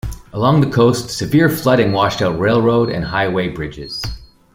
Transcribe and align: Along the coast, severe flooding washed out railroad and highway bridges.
Along 0.33 0.61
the 0.61 0.69
coast, 0.75 1.11
severe 1.15 1.47
flooding 1.47 1.91
washed 1.91 2.23
out 2.23 2.39
railroad 2.39 2.89
and 2.89 3.05
highway 3.05 3.49
bridges. 3.49 4.01